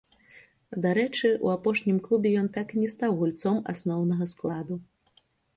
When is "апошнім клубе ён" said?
1.57-2.49